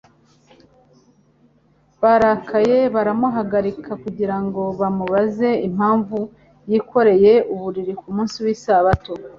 [2.01, 6.17] Barakaye, baramuhagarika kugira ngo bamubaze impamvu
[6.69, 9.13] yikoreye uburiri ku munsi w'isabato.